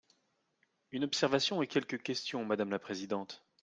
Une 0.91 1.03
observation 1.03 1.61
et 1.61 1.67
quelques 1.67 2.01
questions, 2.01 2.43
madame 2.43 2.71
la 2.71 2.79
présidente. 2.79 3.45